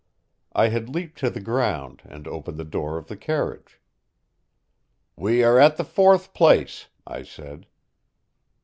I 0.53 0.69
had 0.69 0.89
leaped 0.89 1.19
to 1.19 1.29
the 1.29 1.39
ground, 1.39 2.01
and 2.05 2.27
opened 2.27 2.57
the 2.57 2.63
door 2.65 2.97
of 2.97 3.05
the 3.07 3.15
carriage. 3.15 3.79
"We 5.15 5.43
are 5.43 5.59
at 5.59 5.77
the 5.77 5.85
fourth 5.85 6.33
place," 6.33 6.87
I 7.05 7.21
said. 7.21 7.67